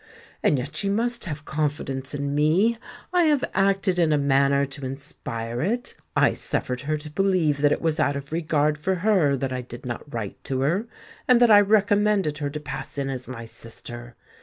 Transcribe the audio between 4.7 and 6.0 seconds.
inspire it.